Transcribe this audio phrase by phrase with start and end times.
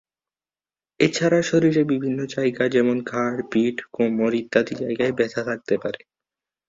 [0.99, 6.01] এছাড়া শরীরে বিভিন্ন জায়গা যেমন ঘাড়, পিঠ, কোমর ইত্যাদি জায়গায় ব্যথা থাকতে পারে।